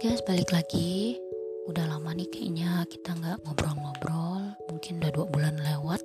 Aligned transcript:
guys, 0.00 0.24
balik 0.24 0.48
lagi. 0.48 1.20
Udah 1.68 1.84
lama 1.84 2.16
nih 2.16 2.24
kayaknya 2.32 2.88
kita 2.88 3.12
nggak 3.20 3.44
ngobrol-ngobrol. 3.44 4.56
Mungkin 4.72 4.96
udah 4.96 5.12
dua 5.12 5.26
bulan 5.28 5.60
lewat. 5.60 6.00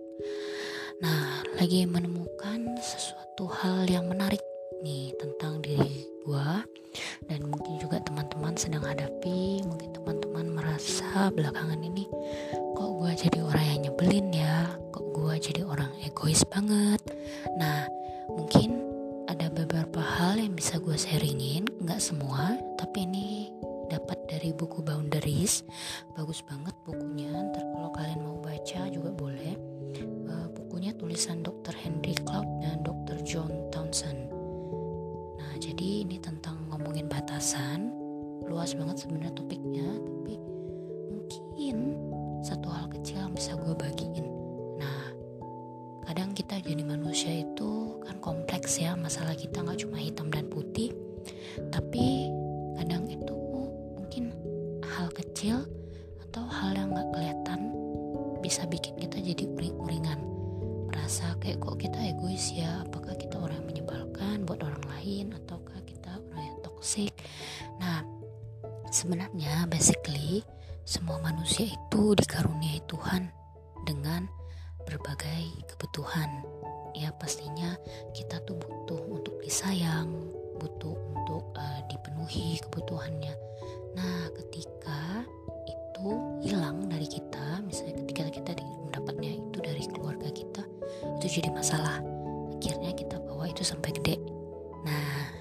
Nah, 1.00 1.40
lagi 1.56 1.88
menemukan 1.88 2.76
sesuatu 2.84 3.48
hal 3.48 3.88
yang 3.88 4.12
menarik 4.12 4.44
nih 4.84 5.16
tentang 5.16 5.64
diri 5.64 6.04
gua 6.28 6.60
dan 7.32 7.48
mungkin 7.48 7.80
juga 7.80 8.04
teman-teman 8.04 8.60
sedang 8.60 8.84
hadapi. 8.84 9.64
Mungkin 9.64 9.96
teman-teman 9.96 10.44
merasa 10.52 11.32
belakangan 11.32 11.80
ini 11.80 12.04
kok 12.76 12.92
gua 13.00 13.16
jadi 13.16 13.48
orang 13.48 13.64
yang 13.64 13.80
nyebelin 13.88 14.28
ya, 14.36 14.76
kok 14.92 15.08
gua 15.16 15.40
jadi 15.40 15.64
orang 15.64 15.96
egois 16.04 16.44
banget. 16.52 17.00
Nah, 17.56 17.88
mungkin 18.28 18.76
ada 19.32 19.48
beberapa 19.48 20.04
hal 20.04 20.36
yang 20.36 20.52
bisa 20.52 20.84
gue 20.84 20.94
sharingin, 20.94 21.66
nggak 21.82 21.98
semua, 21.98 22.60
tapi 22.78 23.08
ini 23.10 23.50
dapat 23.88 24.18
dari 24.26 24.52
buku 24.52 24.82
Boundaries. 24.82 25.62
Bagus 26.18 26.42
banget 26.46 26.74
bukunya. 26.86 27.32
Ntar 27.32 27.64
kalau 27.74 27.90
kalian 27.94 28.22
mau 28.26 28.38
baca 28.42 28.82
juga 28.90 29.12
boleh. 29.14 29.54
Uh, 30.26 30.48
bukunya 30.52 30.92
tulisan 30.98 31.46
Dr. 31.46 31.72
Henry 31.78 32.18
Cloud 32.26 32.48
dan 32.60 32.82
Dr. 32.82 33.22
John 33.24 33.52
Townsend. 33.70 34.30
Nah 35.40 35.54
jadi 35.62 36.04
ini 36.04 36.18
tentang 36.20 36.68
ngomongin 36.74 37.08
batasan. 37.08 37.94
Luas 38.46 38.78
banget 38.78 39.06
sebenarnya 39.06 39.34
topiknya 39.34 39.90
tapi 40.04 40.38
mungkin 41.10 41.78
satu 42.46 42.68
hal 42.70 42.86
kecil 42.94 43.22
yang 43.26 43.34
bisa 43.34 43.58
gue 43.58 43.74
bagiin. 43.74 44.28
Nah 44.78 45.02
kadang 46.06 46.36
kita 46.38 46.62
jadi 46.62 46.84
manusia 46.86 47.32
itu 47.46 48.02
kan 48.06 48.18
kompleks 48.22 48.78
ya. 48.78 48.94
Masalah 48.94 49.34
kita 49.34 49.62
nggak 49.66 49.82
cuma 49.86 49.98
hitam 49.98 50.30
dan 50.30 50.46
putih 50.50 50.94
tapi 51.72 52.30
kadang 52.78 53.08
itu 53.08 53.45
hal 54.96 55.12
kecil 55.12 55.68
atau 56.24 56.48
hal 56.48 56.72
yang 56.72 56.96
gak 56.96 57.12
kelihatan 57.12 57.68
bisa 58.40 58.64
bikin 58.64 58.96
kita 58.96 59.20
jadi 59.20 59.44
uring-uringan. 59.52 60.20
Merasa 60.88 61.36
kayak 61.44 61.60
kok 61.60 61.76
kita 61.84 62.00
egois 62.00 62.56
ya? 62.56 62.80
Apakah 62.88 63.20
kita 63.20 63.36
orang 63.36 63.60
yang 63.60 63.68
menyebalkan 63.68 64.48
buat 64.48 64.64
orang 64.64 64.84
lain? 64.88 65.36
Ataukah 65.36 65.84
kita 65.84 66.16
orang 66.32 66.44
yang 66.48 66.60
toksik 66.64 67.12
nah 67.76 68.08
sebenarnya 68.88 69.68
basically 69.68 70.48
semua 70.88 71.20
manusia 71.20 71.68
itu 71.68 72.16
dikaruniai 72.16 72.80
Tuhan 72.88 73.28
dengan 73.84 74.32
berbagai 74.88 75.66
kebutuhan. 75.76 76.46
Ya 76.96 77.12
pastinya 77.12 77.76
kita 78.16 78.40
tuh 78.48 78.56
butuh 78.56 79.04
untuk 79.12 79.44
disayang 79.44 80.08
butuh 80.56 80.96
untuk 81.12 81.52
uh, 81.60 81.84
dipenuhi 81.92 82.64
kebutuhannya 82.64 83.36
Nah, 83.96 84.28
ketika 84.36 85.24
itu 85.66 86.10
hilang 86.44 86.92
dari 86.92 87.08
kita, 87.08 87.64
misalnya 87.64 88.04
ketika 88.04 88.24
kita 88.32 88.52
mendapatnya 88.88 89.40
itu 89.40 89.58
dari 89.64 89.84
keluarga 89.88 90.30
kita, 90.32 90.64
itu 91.20 91.42
jadi 91.42 91.50
masalah. 91.52 92.04
Akhirnya 92.60 92.92
kita 92.96 93.20
bawa 93.24 93.48
itu 93.52 93.64
sampai 93.64 93.96
gede. 93.96 94.20
Nah, 94.84 95.35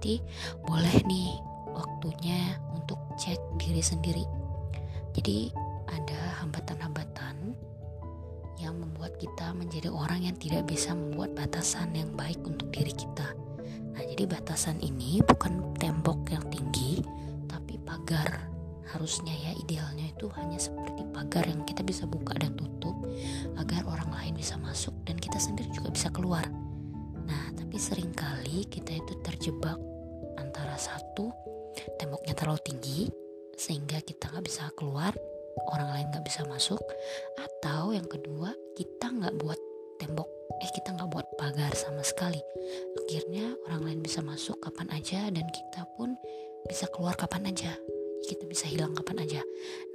berarti 0.00 0.24
boleh 0.64 0.96
nih 1.04 1.28
waktunya 1.76 2.56
untuk 2.72 2.96
cek 3.20 3.36
diri 3.60 3.84
sendiri. 3.84 4.24
Jadi 5.12 5.52
ada 5.92 6.40
hambatan-hambatan 6.40 7.52
yang 8.56 8.80
membuat 8.80 9.20
kita 9.20 9.52
menjadi 9.52 9.92
orang 9.92 10.24
yang 10.24 10.32
tidak 10.40 10.72
bisa 10.72 10.96
membuat 10.96 11.36
batasan 11.36 11.92
yang 11.92 12.08
baik 12.16 12.40
untuk 12.48 12.72
diri 12.72 12.96
kita. 12.96 13.36
Nah 13.92 14.00
jadi 14.00 14.24
batasan 14.24 14.80
ini 14.80 15.20
bukan 15.20 15.76
tembok 15.76 16.32
yang 16.32 16.48
tinggi 16.48 17.04
tapi 17.44 17.76
pagar. 17.84 18.48
Harusnya 18.96 19.36
ya 19.36 19.52
idealnya 19.52 20.08
itu 20.16 20.32
hanya 20.32 20.56
seperti 20.56 21.04
pagar 21.12 21.44
yang 21.44 21.60
kita 21.68 21.84
bisa 21.84 22.08
buka 22.08 22.32
dan 22.40 22.56
tutup 22.56 22.96
agar 23.60 23.84
orang 23.84 24.08
lain 24.16 24.32
bisa 24.32 24.56
masuk 24.56 24.96
dan 25.04 25.20
kita 25.20 25.36
sendiri 25.36 25.68
juga 25.76 25.92
bisa 25.92 26.08
keluar. 26.08 26.48
Nah, 27.28 27.52
tapi 27.52 27.76
sering 27.76 28.10
kali 28.16 28.64
kita 28.66 28.96
itu 28.96 29.12
terjebak 29.20 29.89
antara 30.40 30.74
satu 30.80 31.28
temboknya 32.00 32.34
terlalu 32.34 32.60
tinggi 32.64 33.00
sehingga 33.54 34.00
kita 34.00 34.32
nggak 34.32 34.46
bisa 34.48 34.72
keluar, 34.72 35.12
orang 35.68 35.92
lain 35.92 36.06
nggak 36.08 36.24
bisa 36.24 36.48
masuk, 36.48 36.80
atau 37.36 37.92
yang 37.92 38.08
kedua 38.08 38.56
kita 38.72 39.12
nggak 39.12 39.36
buat 39.36 39.60
tembok, 40.00 40.24
eh 40.64 40.70
kita 40.72 40.96
nggak 40.96 41.12
buat 41.12 41.28
pagar 41.36 41.76
sama 41.76 42.00
sekali. 42.00 42.40
Akhirnya 43.04 43.52
orang 43.68 43.84
lain 43.84 44.00
bisa 44.00 44.24
masuk 44.24 44.56
kapan 44.64 44.88
aja 44.96 45.28
dan 45.28 45.44
kita 45.52 45.84
pun 46.00 46.16
bisa 46.64 46.88
keluar 46.88 47.12
kapan 47.16 47.52
aja 47.52 47.72
kita 48.20 48.46
bisa 48.46 48.68
hilang 48.68 48.92
kapan 48.94 49.26
aja. 49.26 49.42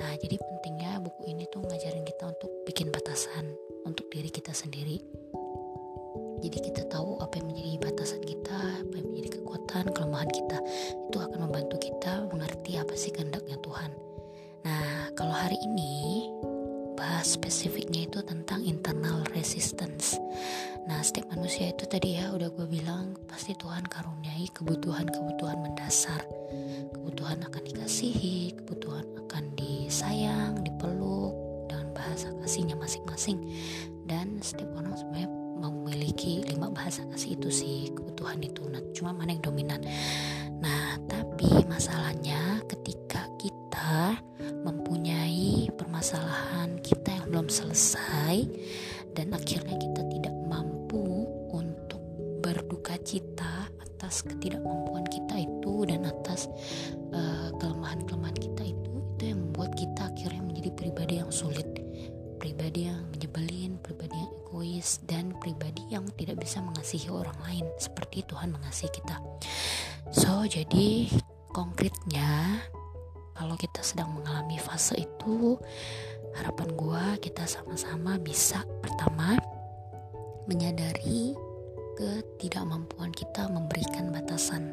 Nah, 0.02 0.12
jadi 0.18 0.36
pentingnya 0.42 0.98
buku 1.00 1.30
ini 1.30 1.46
tuh 1.54 1.62
ngajarin 1.62 2.04
kita 2.04 2.26
untuk 2.28 2.52
bikin 2.68 2.92
batasan 2.92 3.54
untuk 3.86 4.10
diri 4.12 4.28
kita 4.28 4.52
sendiri 4.52 5.00
jadi 6.46 6.62
kita 6.62 6.84
tahu 6.94 7.18
apa 7.26 7.42
yang 7.42 7.48
menjadi 7.50 7.74
batasan 7.90 8.22
kita 8.22 8.60
kelemahan 9.84 10.32
kita 10.32 10.58
itu 11.12 11.18
akan 11.20 11.40
membantu 11.50 11.76
kita 11.82 12.30
mengerti 12.32 12.80
apa 12.80 12.94
sih 12.96 13.12
kehendaknya 13.12 13.60
Tuhan. 13.60 13.92
Nah 14.64 15.12
kalau 15.18 15.36
hari 15.36 15.60
ini 15.68 16.32
bahas 16.96 17.36
spesifiknya 17.36 18.08
itu 18.08 18.24
tentang 18.24 18.64
internal 18.64 19.22
resistance. 19.36 20.16
Nah 20.88 21.04
setiap 21.04 21.28
manusia 21.36 21.76
itu 21.76 21.84
tadi 21.86 22.16
ya 22.16 22.32
udah 22.32 22.48
gue 22.56 22.68
bilang 22.72 23.20
pasti 23.28 23.52
Tuhan 23.58 23.84
karuniai 23.86 24.48
kebutuhan-kebutuhan 24.56 25.60
mendasar. 25.60 26.24
Kebutuhan 26.96 27.44
akan 27.44 27.62
dikasihi 27.68 28.56
kebutuhan 28.64 29.06
akan 29.28 29.44
disayang 29.60 30.64
dipeluk 30.64 31.36
dengan 31.68 31.92
bahasa 31.92 32.32
kasihnya 32.40 32.80
masing-masing. 32.80 33.44
Dan 34.08 34.40
setiap 34.40 34.72
orang 34.78 34.96
sebenarnya 34.96 35.30
memiliki 35.56 36.46
lima 36.46 36.70
bahasa 36.70 37.04
kasih 37.12 37.36
itu 37.40 37.50
sih 37.50 37.78
kebutuhan 38.26 38.42
itu 38.42 38.64
nah 38.74 38.82
cuma 38.98 39.12
mana 39.14 39.38
yang 39.38 39.44
dominan. 39.46 39.82
Nah 40.58 40.98
tapi 41.06 41.62
masalahnya 41.70 42.58
ketika 42.66 43.30
kita 43.38 44.18
mempunyai 44.66 45.70
permasalahan 45.78 46.82
kita 46.82 47.22
yang 47.22 47.26
belum 47.30 47.48
selesai 47.54 48.50
dan 49.14 49.30
akhirnya 49.30 49.78
kita 49.78 50.02
tidak 50.10 50.36
mampu 50.50 51.30
untuk 51.54 52.02
berduka 52.42 52.98
cita 53.06 53.70
atas 53.78 54.26
ketidakmampuan 54.26 55.06
kita 55.06 55.46
itu 55.46 55.86
dan 55.86 56.10
atas 56.10 56.50
uh, 57.14 57.54
kelemahan-kelemahan 57.62 58.38
kita 58.42 58.74
itu 58.74 58.92
itu 59.16 59.24
yang 59.30 59.40
membuat 59.50 59.72
kita 59.78 60.02
akhirnya 60.10 60.42
menjadi 60.42 60.70
pribadi 60.74 61.14
yang 61.22 61.30
sulit 61.30 61.68
pribadi 62.36 62.86
yang 62.92 63.06
menyebelin, 63.16 63.80
pribadi 63.82 64.18
yang 64.18 64.35
egois, 64.56 65.04
dan 65.04 65.36
pribadi 65.36 65.84
yang 65.92 66.08
tidak 66.16 66.40
bisa 66.40 66.64
mengasihi 66.64 67.12
orang 67.12 67.36
lain 67.44 67.68
seperti 67.76 68.24
Tuhan 68.24 68.56
mengasihi 68.56 68.88
kita. 68.88 69.20
So, 70.16 70.48
jadi 70.48 71.12
konkretnya 71.52 72.64
kalau 73.36 73.60
kita 73.60 73.84
sedang 73.84 74.16
mengalami 74.16 74.56
fase 74.56 74.96
itu, 75.04 75.60
harapan 76.40 76.72
gue 76.72 77.04
kita 77.20 77.44
sama-sama 77.44 78.16
bisa 78.16 78.64
pertama 78.80 79.36
menyadari 80.48 81.36
ketidakmampuan 82.00 83.12
kita 83.12 83.52
memberikan 83.52 84.16
batasan 84.16 84.72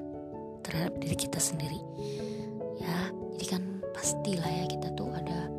terhadap 0.62 0.94
diri 1.02 1.18
kita 1.18 1.42
sendiri. 1.42 1.82
Ya, 2.78 3.10
jadi 3.34 3.58
kan 3.58 3.62
pastilah 3.90 4.46
ya 4.46 4.66
kita 4.70 4.94
tuh 4.94 5.10
ada 5.10 5.50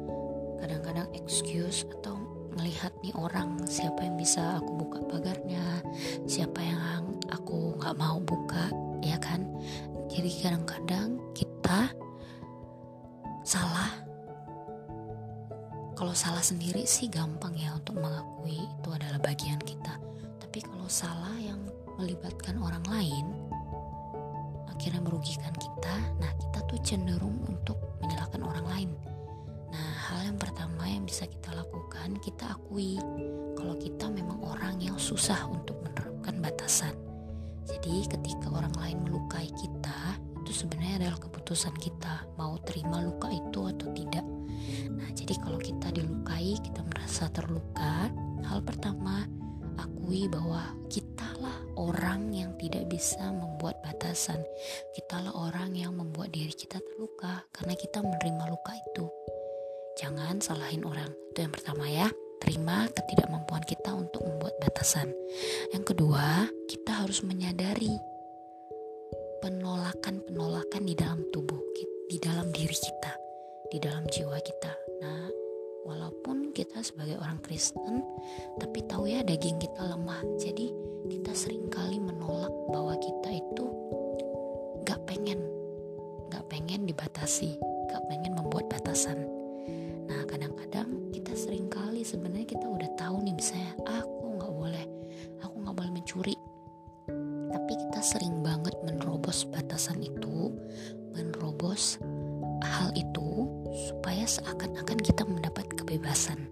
kadang-kadang 0.63 1.11
excuse 1.11 1.83
atau 1.99 2.22
melihat 2.63 2.95
nih 3.03 3.11
orang 3.19 3.59
siapa 3.67 4.07
yang 4.07 4.15
bisa 4.15 4.55
aku 4.55 4.87
buka 4.87 5.03
pagarnya 5.11 5.83
siapa 6.23 6.63
yang 6.63 7.11
aku 7.27 7.75
nggak 7.75 7.91
mau 7.99 8.23
buka 8.23 8.71
ya 9.03 9.19
kan? 9.19 9.43
Jadi 10.07 10.31
kadang-kadang 10.39 11.19
kita 11.35 11.91
salah. 13.43 13.91
Kalau 15.91 16.15
salah 16.15 16.39
sendiri 16.39 16.87
sih 16.87 17.11
gampang 17.11 17.51
ya 17.59 17.75
untuk 17.75 17.99
mengakui 17.99 18.55
itu 18.55 18.89
adalah 18.95 19.19
bagian 19.19 19.59
kita. 19.59 19.99
Tapi 20.39 20.63
kalau 20.63 20.87
salah 20.87 21.35
yang 21.43 21.59
melibatkan 21.99 22.63
orang 22.63 22.87
lain 22.87 23.27
akhirnya 24.71 25.03
merugikan 25.03 25.53
kita 25.59 25.95
nah 26.17 26.31
kita 26.39 26.59
tuh 26.67 26.79
cenderung 26.81 27.37
untuk 27.45 27.77
menyalahkan 28.01 28.41
orang 28.41 28.65
lain 28.67 28.89
Nah, 29.73 29.93
hal 30.05 30.29
yang 30.29 30.37
pertama 30.37 30.85
yang 30.85 31.01
bisa 31.01 31.25
kita 31.25 31.49
lakukan, 31.49 32.21
kita 32.21 32.53
akui 32.53 33.01
kalau 33.57 33.73
kita 33.81 34.05
memang 34.05 34.37
orang 34.45 34.77
yang 34.77 35.01
susah 35.01 35.49
untuk 35.49 35.81
menerapkan 35.81 36.37
batasan. 36.37 36.93
jadi 37.63 38.05
ketika 38.11 38.51
orang 38.51 38.75
lain 38.75 39.07
melukai 39.07 39.47
kita 39.55 40.19
itu 40.43 40.51
sebenarnya 40.51 41.07
adalah 41.07 41.17
keputusan 41.25 41.71
kita 41.79 42.27
mau 42.35 42.59
terima 42.61 42.99
luka 43.01 43.31
itu 43.31 43.65
atau 43.65 43.87
tidak. 43.95 44.25
Nah 44.93 45.09
jadi 45.15 45.33
kalau 45.39 45.57
kita 45.57 45.89
dilukai 45.95 46.59
kita 46.59 46.83
merasa 46.83 47.31
terluka 47.31 48.11
hal 48.43 48.59
pertama 48.61 49.25
akui 49.79 50.27
bahwa 50.27 50.75
kitalah 50.91 51.63
orang 51.79 52.29
yang 52.35 52.51
tidak 52.59 52.85
bisa 52.91 53.31
membuat 53.31 53.79
batasan. 53.79 54.43
Kitalah 54.91 55.31
orang 55.31 55.73
yang 55.73 55.95
membuat 55.95 56.35
diri 56.35 56.51
kita 56.51 56.83
terluka 56.83 57.47
karena 57.55 57.73
kita 57.79 58.03
menerima 58.03 58.43
luka 58.51 58.75
itu 58.75 59.07
jangan 59.99 60.41
salahin 60.41 60.85
orang 60.85 61.11
itu 61.33 61.45
yang 61.45 61.53
pertama 61.53 61.85
ya 61.89 62.07
terima 62.43 62.85
ketidakmampuan 62.91 63.63
kita 63.63 63.95
untuk 63.95 64.21
membuat 64.27 64.59
batasan. 64.59 65.15
Yang 65.71 65.95
kedua, 65.95 66.51
kita 66.67 66.91
harus 66.91 67.23
menyadari 67.23 67.95
penolakan-penolakan 69.39 70.83
di 70.83 70.91
dalam 70.91 71.23
tubuh, 71.31 71.63
di 72.11 72.19
dalam 72.19 72.51
diri 72.51 72.75
kita, 72.75 73.11
di 73.71 73.79
dalam 73.79 74.03
jiwa 74.11 74.37
kita. 74.43 74.71
Nah, 74.99 75.31
walaupun 75.87 76.51
kita 76.51 76.83
sebagai 76.83 77.17
orang 77.17 77.39
Kristen, 77.41 78.03
tapi 78.59 78.83
tahu 78.91 79.07
ya 79.07 79.23
daging 79.23 79.57
kita 79.63 79.95
lemah. 79.95 80.21
Jadi 80.35 80.69
kita 81.09 81.31
sering 81.31 81.71
kali 81.71 81.97
menolak 81.97 82.51
bahwa 82.69 82.93
kita 82.99 83.39
itu 83.39 83.65
gak 84.83 84.99
pengen, 85.09 85.41
gak 86.29 86.45
pengen 86.51 86.85
dibatasi, 86.85 87.55
gak 87.87 88.03
pengen 88.11 88.35
membuat 88.35 88.67
batasan. 88.67 89.32
Nah, 90.09 90.21
kadang-kadang 90.27 91.11
kita 91.15 91.33
sering 91.35 91.71
kali 91.71 92.03
sebenarnya 92.03 92.47
kita 92.47 92.65
udah 92.67 92.89
tahu 92.99 93.23
nih 93.23 93.35
misalnya 93.35 93.71
aku 93.87 94.25
nggak 94.39 94.53
boleh, 94.53 94.85
aku 95.39 95.55
nggak 95.63 95.75
boleh 95.75 95.91
mencuri. 95.91 96.35
Tapi 97.53 97.73
kita 97.77 97.99
sering 98.01 98.41
banget 98.41 98.73
menerobos 98.83 99.45
batasan 99.47 100.01
itu, 100.01 100.51
menerobos 101.13 102.01
hal 102.63 102.89
itu 102.95 103.47
supaya 103.89 104.25
seakan-akan 104.25 104.99
kita 104.99 105.23
mendapat 105.23 105.65
kebebasan. 105.73 106.49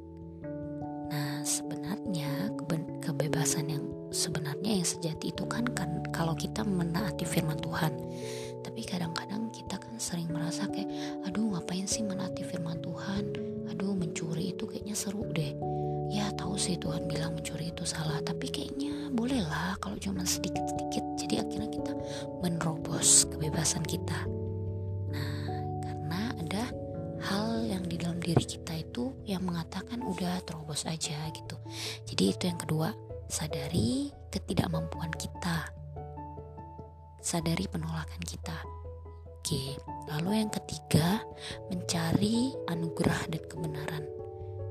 Nah, 1.12 1.44
sebenarnya 1.44 2.56
kebe 2.56 2.80
kebebasan 3.04 3.68
yang 3.68 3.86
sebenarnya 4.12 4.80
yang 4.80 4.88
sejati 4.88 5.32
itu 5.32 5.44
kan 5.48 5.66
kan 5.72 6.04
kalau 6.12 6.36
kita 6.36 6.64
menaati 6.64 7.24
firman 7.28 7.60
Tuhan. 7.60 7.92
Tapi 8.62 8.82
kadang-kadang 8.86 9.50
kita 9.50 9.82
kan 9.82 9.98
sering 9.98 10.30
merasa 10.30 10.70
kayak 10.70 10.90
aduh 11.26 11.58
ngapain 11.58 11.86
sih 11.90 12.06
menaati 12.06 12.46
firman 12.46 12.80
Tuhan? 12.80 13.24
Aduh 13.74 13.94
mencuri 13.98 14.54
itu 14.54 14.70
kayaknya 14.70 14.96
seru 14.96 15.26
deh. 15.34 15.54
Ya 16.12 16.28
tahu 16.36 16.60
sih 16.60 16.76
Tuhan 16.76 17.08
bilang 17.08 17.40
mencuri 17.40 17.72
itu 17.72 17.88
salah, 17.88 18.20
tapi 18.20 18.52
kayaknya 18.52 19.10
bolehlah 19.16 19.80
kalau 19.80 19.96
cuma 19.96 20.28
sedikit-sedikit. 20.28 21.04
Jadi 21.16 21.40
akhirnya 21.40 21.72
kita 21.72 21.94
menerobos 22.44 23.24
kebebasan 23.32 23.88
kita. 23.88 24.28
Nah, 25.08 25.64
karena 25.80 26.22
ada 26.36 26.64
hal 27.24 27.64
yang 27.64 27.88
di 27.88 27.96
dalam 27.96 28.20
diri 28.20 28.44
kita 28.44 28.76
itu 28.76 29.16
yang 29.24 29.48
mengatakan 29.48 30.04
udah 30.04 30.44
terobos 30.44 30.84
aja 30.84 31.16
gitu. 31.32 31.56
Jadi 32.04 32.24
itu 32.36 32.44
yang 32.44 32.60
kedua, 32.60 32.92
sadari 33.32 34.12
ketidakmampuan 34.36 35.16
kita. 35.16 35.81
Sadari 37.22 37.70
penolakan 37.70 38.18
kita. 38.26 38.66
Oke, 39.30 39.78
lalu 40.10 40.42
yang 40.42 40.50
ketiga, 40.50 41.22
mencari 41.70 42.50
anugerah 42.66 43.30
dan 43.30 43.44
kebenaran 43.46 44.04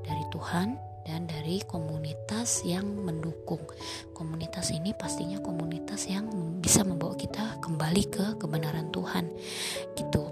dari 0.03 0.25
Tuhan 0.35 0.75
dan 1.07 1.31
dari 1.31 1.63
komunitas 1.63 2.67
yang 2.67 2.83
mendukung. 3.07 3.63
Komunitas 4.11 4.67
ini 4.75 4.91
pastinya 4.91 5.39
komunitas 5.39 6.11
yang 6.11 6.27
bisa 6.59 6.83
membawa 6.83 7.15
kita 7.15 7.55
kembali 7.63 8.03
ke 8.11 8.25
kebenaran 8.35 8.91
Tuhan. 8.91 9.31
Gitu. 9.95 10.23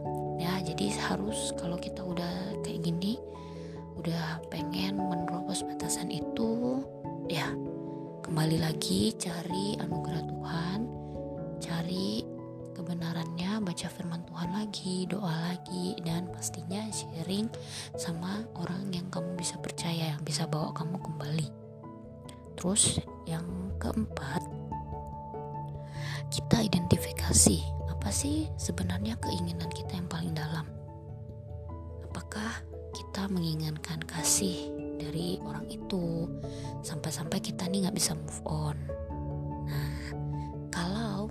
Ya, 0.44 0.60
jadi 0.60 0.92
harus 1.08 1.56
kalau 1.56 1.80
kita 1.80 2.04
udah 2.04 2.60
kayak 2.68 2.84
gini, 2.84 3.16
udah 3.96 4.44
pengen 4.52 5.00
menerobos 5.00 5.64
batasan 5.64 6.12
itu, 6.12 6.84
ya 7.32 7.48
kembali 8.28 8.60
lagi 8.60 9.16
cari 9.16 9.80
anugerah 9.80 10.24
Tuhan 10.28 10.99
cari 11.90 12.22
kebenarannya 12.78 13.66
baca 13.66 13.90
firman 13.90 14.22
Tuhan 14.30 14.54
lagi 14.54 15.10
doa 15.10 15.34
lagi 15.50 15.98
dan 16.06 16.30
pastinya 16.30 16.86
sharing 16.94 17.50
sama 17.98 18.46
orang 18.62 18.94
yang 18.94 19.10
kamu 19.10 19.34
bisa 19.34 19.58
percaya 19.58 20.14
yang 20.14 20.22
bisa 20.22 20.46
bawa 20.46 20.70
kamu 20.78 21.02
kembali. 21.02 21.50
Terus 22.54 23.02
yang 23.26 23.74
keempat 23.82 24.46
kita 26.30 26.62
identifikasi 26.62 27.58
apa 27.90 28.14
sih 28.14 28.46
sebenarnya 28.54 29.18
keinginan 29.18 29.74
kita 29.74 29.98
yang 29.98 30.06
paling 30.06 30.38
dalam? 30.38 30.70
Apakah 32.06 32.54
kita 32.94 33.26
menginginkan 33.34 33.98
kasih 34.06 34.70
dari 35.02 35.42
orang 35.42 35.66
itu? 35.74 36.30
Sampai-sampai 36.86 37.42
kita 37.42 37.66
nih 37.66 37.90
nggak 37.90 37.98
bisa 37.98 38.14
move 38.14 38.46
on 38.46 38.78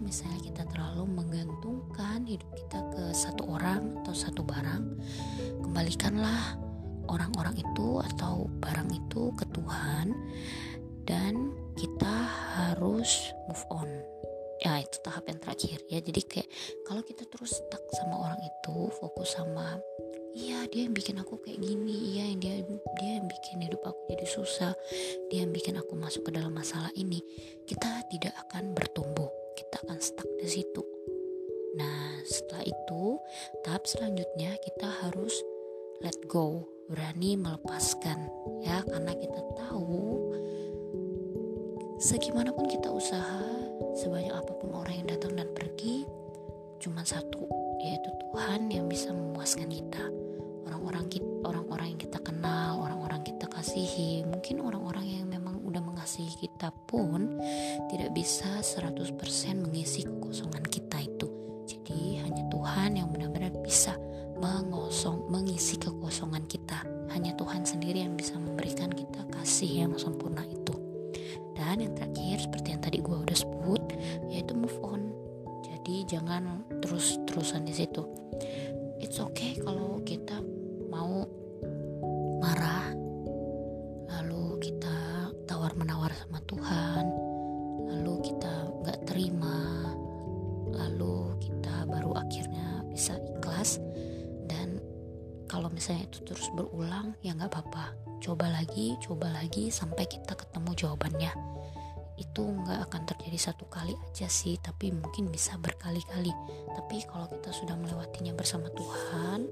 misalnya 0.08 0.40
kita 0.40 0.62
terlalu 0.72 1.04
menggantungkan 1.04 2.24
hidup 2.24 2.48
kita 2.56 2.80
ke 2.96 3.04
satu 3.12 3.44
orang 3.44 4.00
atau 4.00 4.16
satu 4.16 4.40
barang 4.40 4.96
kembalikanlah 5.60 6.56
orang-orang 7.12 7.60
itu 7.60 8.00
atau 8.16 8.48
barang 8.56 8.88
itu 8.88 9.28
ke 9.36 9.44
Tuhan 9.52 10.16
dan 11.04 11.52
kita 11.76 12.14
harus 12.56 13.32
move 13.48 13.64
on. 13.68 13.88
Ya 14.64 14.82
itu 14.82 14.96
tahap 15.04 15.28
yang 15.28 15.38
terakhir. 15.38 15.78
Ya 15.86 16.00
jadi 16.02 16.20
kayak 16.24 16.48
kalau 16.88 17.04
kita 17.04 17.28
terus 17.28 17.60
stuck 17.60 17.84
sama 17.94 18.16
orang 18.28 18.40
itu 18.42 18.90
fokus 18.98 19.36
sama 19.36 19.78
iya 20.38 20.70
dia 20.70 20.86
yang 20.86 20.94
bikin 20.94 21.18
aku 21.18 21.40
kayak 21.42 21.58
gini 21.58 22.14
iya 22.14 22.30
yang 22.30 22.38
dia 22.38 22.54
dia 23.02 23.10
yang 23.18 23.26
bikin 23.26 23.58
hidup 23.64 23.82
aku 23.82 23.98
jadi 24.14 24.26
susah 24.28 24.72
dia 25.32 25.42
yang 25.42 25.50
bikin 25.50 25.74
aku 25.74 25.98
masuk 25.98 26.28
ke 26.28 26.30
dalam 26.30 26.54
masalah 26.54 26.94
ini 26.94 27.18
kita 27.66 28.06
tidak 28.06 28.34
akan 28.46 28.70
bertumbuh 28.70 29.26
kita 29.58 29.82
akan 29.82 29.98
stuck 29.98 30.30
di 30.38 30.46
situ. 30.46 30.86
Nah 31.74 32.22
setelah 32.22 32.62
itu 32.62 33.18
tahap 33.66 33.82
selanjutnya 33.90 34.54
kita 34.62 34.86
harus 35.02 35.34
let 35.98 36.14
go 36.30 36.62
berani 36.86 37.34
melepaskan 37.34 38.30
ya. 38.62 38.86
Karena 38.86 39.10
kita 39.18 39.40
tahu 39.58 40.30
segimanapun 41.98 42.70
kita 42.70 42.86
usaha 42.94 43.42
sebanyak 43.98 44.30
apa 44.30 44.52
pun 44.62 44.70
orang 44.78 45.02
yang 45.02 45.08
datang 45.18 45.34
dan 45.34 45.50
pergi 45.50 46.06
cuma 46.78 47.02
satu 47.02 47.42
yaitu 47.82 48.10
Tuhan 48.22 48.70
yang 48.70 48.86
bisa 48.86 49.10
memuaskan 49.10 49.66
kita. 49.66 50.06
Orang-orang 50.70 51.10
orang-orang 51.42 51.86
yang 51.96 52.00
kita 52.00 52.18
kenal 52.22 52.84
orang-orang 52.84 53.24
kita 53.24 53.48
kasihi 53.50 54.22
mungkin 54.28 54.62
orang-orang 54.62 55.06
yang 55.08 55.26
memang 55.26 55.47
mengasihi 56.08 56.48
kita 56.48 56.72
pun 56.88 57.36
tidak 57.92 58.16
bisa 58.16 58.64
100% 58.64 59.12
mengisi 59.60 60.08
kekosongan 60.08 60.64
kita 60.64 61.04
itu. 61.04 61.28
Jadi 61.68 62.24
hanya 62.24 62.48
Tuhan 62.48 62.96
yang 62.96 63.12
benar-benar 63.12 63.52
bisa 63.60 63.92
mengosong 64.40 65.28
mengisi 65.28 65.76
kekosongan 65.76 66.48
kita. 66.48 66.80
Hanya 67.12 67.36
Tuhan 67.36 67.60
sendiri 67.60 68.08
yang 68.08 68.16
bisa 68.16 68.40
memberikan 68.40 68.88
kita 68.88 69.20
kasih 69.36 69.84
yang 69.84 70.00
sempurna 70.00 70.48
itu. 70.48 70.80
Dan 71.52 71.84
yang 71.84 71.92
terakhir 71.92 72.40
seperti 72.40 72.67
kita 88.22 88.54
nggak 88.84 89.00
terima 89.08 89.92
lalu 90.74 91.34
kita 91.42 91.88
baru 91.88 92.14
akhirnya 92.18 92.84
bisa 92.90 93.16
ikhlas. 93.18 93.82
Dan 94.46 94.78
kalau 95.50 95.72
misalnya 95.72 96.06
itu 96.06 96.22
terus 96.24 96.48
berulang 96.54 97.16
ya 97.24 97.34
nggak 97.34 97.50
apa-apa. 97.50 97.94
Coba 98.18 98.50
lagi 98.50 98.98
coba 99.02 99.30
lagi 99.30 99.70
sampai 99.70 100.06
kita 100.06 100.34
ketemu 100.34 100.70
jawabannya. 100.74 101.32
Itu 102.18 102.42
nggak 102.50 102.90
akan 102.90 103.02
terjadi 103.14 103.38
satu 103.38 103.70
kali 103.70 103.94
aja 103.94 104.26
sih 104.26 104.58
tapi 104.58 104.90
mungkin 104.90 105.30
bisa 105.30 105.54
berkali-kali. 105.58 106.34
Tapi 106.74 106.96
kalau 107.06 107.30
kita 107.30 107.50
sudah 107.54 107.78
melewatinya 107.78 108.34
bersama 108.34 108.66
Tuhan 108.74 109.46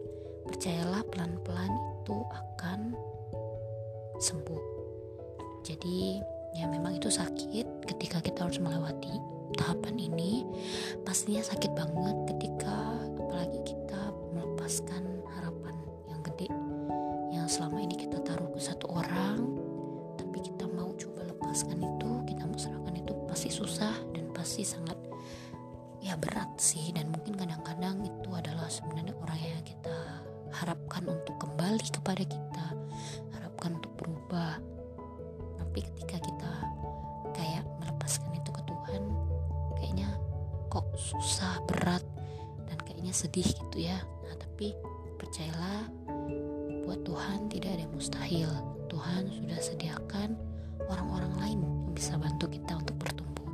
percayalah 0.47 1.03
pelan-pelan 1.11 1.73
itu 2.03 2.17
akan 2.31 2.95
sembuh. 4.19 4.65
Jadi 5.67 6.23
ya 6.57 6.65
memang 6.65 6.97
itu 6.97 7.13
sakit 7.13 7.85
ketika 7.85 8.25
kita 8.25 8.49
harus 8.49 8.57
melewati 8.57 9.21
tahapan 9.61 9.97
ini. 10.01 10.49
Pastinya 11.05 11.45
sakit 11.45 11.77
banget 11.77 12.17
ketika 12.35 12.97
apalagi 13.21 13.61
kita 13.63 14.11
melepaskan 14.33 15.21
harapan 15.37 15.77
yang 16.09 16.21
gede 16.25 16.49
yang 17.31 17.47
selama 17.47 17.85
ini 17.85 17.95
kita 17.95 18.19
taruh 18.25 18.49
ke 18.51 18.61
satu 18.61 18.89
orang 18.89 19.45
tapi 20.17 20.41
kita 20.41 20.65
mau 20.73 20.91
coba 20.97 21.29
lepaskan 21.29 21.79
itu 21.79 22.11
kita 22.25 22.43
mau 22.49 22.59
serahkan 22.59 22.95
itu 22.97 23.13
pasti 23.29 23.49
susah 23.53 23.95
dan 24.17 24.33
pasti 24.33 24.65
sangat 24.65 24.97
ya 26.01 26.17
berat 26.17 26.57
sih. 26.57 26.91
Dan 26.97 27.13
mungkin 27.13 27.37
kadang-kadang 27.37 28.01
itu 28.03 28.29
adalah 28.33 28.67
sebenarnya 28.73 29.15
orang 29.21 29.41
yang 29.45 29.63
kita 29.63 29.97
harapkan 30.57 31.05
untuk 31.05 31.37
kembali 31.37 31.89
kepada 31.93 32.25
kita 32.25 32.67
harapkan 33.37 33.77
untuk 33.77 33.93
berubah 34.01 34.57
kok 40.77 40.93
susah 41.01 41.57
berat 41.65 42.05
dan 42.69 42.77
kayaknya 42.85 43.17
sedih 43.17 43.49
gitu 43.49 43.89
ya. 43.89 43.97
Nah 44.29 44.37
tapi 44.37 44.77
percayalah 45.17 45.89
buat 46.85 47.01
Tuhan 47.01 47.49
tidak 47.49 47.81
ada 47.81 47.83
yang 47.89 47.95
mustahil. 47.97 48.51
Tuhan 48.93 49.33
sudah 49.33 49.57
sediakan 49.57 50.37
orang-orang 50.85 51.33
lain 51.41 51.59
yang 51.65 51.97
bisa 51.97 52.21
bantu 52.21 52.53
kita 52.53 52.77
untuk 52.77 52.93
bertumbuh. 53.01 53.49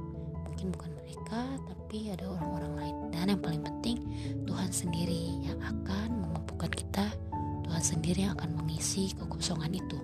Mungkin 0.51 0.75
bukan 0.75 0.91
mereka 0.99 1.63
tapi 1.63 2.11
ada 2.11 2.27
orang-orang 2.27 2.73
lain. 2.75 2.97
Dan 3.15 3.39
yang 3.39 3.43
paling 3.47 3.63
penting 3.63 4.03
Tuhan 4.43 4.75
sendiri 4.75 5.47
yang 5.47 5.63
akan 5.63 6.27
memampukan 6.27 6.75
kita. 6.75 7.07
Tuhan 7.71 7.83
sendiri 7.87 8.27
yang 8.27 8.35
akan 8.35 8.59
mengisi 8.59 9.15
kekosongan 9.15 9.79
itu. 9.79 9.99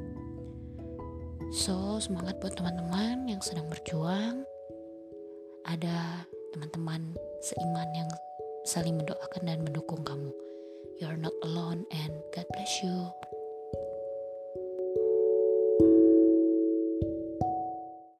So 1.50 1.98
semangat 1.98 2.38
buat 2.38 2.54
teman-teman 2.54 3.26
yang 3.26 3.42
sedang 3.42 3.66
berjuang. 3.66 4.46
Ada 5.66 6.24
teman-teman 6.52 7.14
seiman 7.44 7.88
yang 7.94 8.10
saling 8.64 8.96
mendoakan 8.98 9.42
dan 9.48 9.60
mendukung 9.64 10.04
kamu. 10.04 10.32
You're 10.98 11.20
not 11.20 11.34
alone 11.46 11.86
and 11.94 12.12
God 12.34 12.46
bless 12.52 12.82
you 12.82 13.08